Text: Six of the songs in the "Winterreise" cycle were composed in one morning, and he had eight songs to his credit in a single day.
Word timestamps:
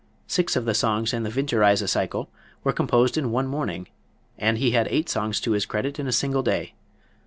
Six 0.25 0.55
of 0.55 0.65
the 0.65 0.73
songs 0.73 1.13
in 1.13 1.21
the 1.21 1.29
"Winterreise" 1.29 1.87
cycle 1.87 2.31
were 2.63 2.73
composed 2.73 3.19
in 3.19 3.29
one 3.29 3.45
morning, 3.45 3.87
and 4.35 4.57
he 4.57 4.71
had 4.71 4.87
eight 4.87 5.09
songs 5.09 5.39
to 5.41 5.51
his 5.51 5.67
credit 5.67 5.99
in 5.99 6.07
a 6.07 6.11
single 6.11 6.41
day. 6.41 6.73